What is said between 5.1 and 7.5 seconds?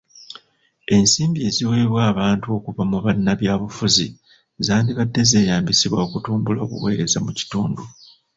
zeeyambisibwa okutumbula obuweereza mu